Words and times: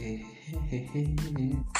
Hey, 0.00 0.24
hey, 0.70 0.88
hey, 0.94 1.08
hey. 1.36 1.79